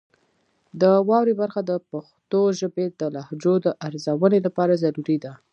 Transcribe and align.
د 0.81 0.83
واورئ 1.09 1.33
برخه 1.41 1.61
د 1.69 1.71
پښتو 1.89 2.41
ژبې 2.59 2.85
د 2.99 3.01
لهجو 3.15 3.53
د 3.65 3.67
ارزونې 3.87 4.39
لپاره 4.45 4.73
ضروري 4.83 5.17
ده. 5.23 5.33